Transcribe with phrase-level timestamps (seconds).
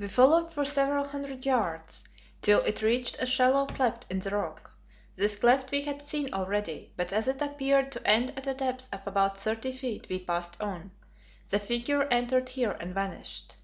[0.00, 2.04] We followed for several hundred yards
[2.42, 4.72] till it reached a shallow cleft in the rock.
[5.14, 8.88] This cleft we had seen already, but as it appeared to end at a depth
[8.92, 10.90] of about thirty feet, we passed on.
[11.50, 13.54] The figure entered here and vanished.